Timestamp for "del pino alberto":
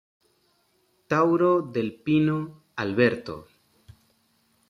1.75-3.37